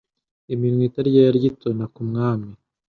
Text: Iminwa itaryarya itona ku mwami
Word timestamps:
Iminwa 0.53 0.83
itaryarya 0.89 1.45
itona 1.51 1.85
ku 1.93 2.01
mwami 2.09 2.49